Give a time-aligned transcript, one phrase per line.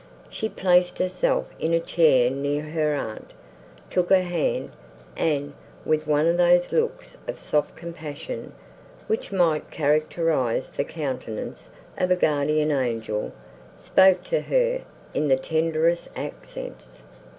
[0.31, 3.29] She placed herself in a chair near her aunt,
[3.91, 4.71] took her hand,
[5.15, 5.53] and,
[5.85, 8.53] with one of those looks of soft compassion,
[9.05, 11.69] which might characterise the countenance
[11.99, 13.31] of a guardian angel,
[13.77, 14.81] spoke to her
[15.13, 17.03] in the tenderest accents.